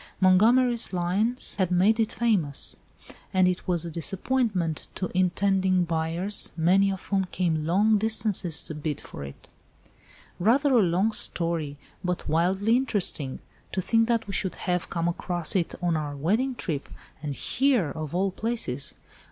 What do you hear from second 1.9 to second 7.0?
it famous. And it was a disappointment to intending buyers, many